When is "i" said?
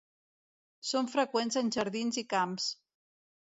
2.23-2.25